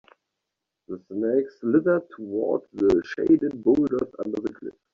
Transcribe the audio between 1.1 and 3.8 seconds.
snake slithered toward the shaded